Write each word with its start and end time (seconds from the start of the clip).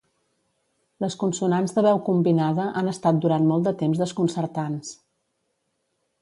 Les 1.03 1.17
consonants 1.23 1.75
de 1.75 1.83
veu 1.87 2.01
combinada 2.07 2.65
han 2.81 2.89
estat 2.93 3.19
durant 3.27 3.47
molt 3.53 3.69
de 3.69 3.75
temps 3.83 4.01
desconcertants. 4.05 4.91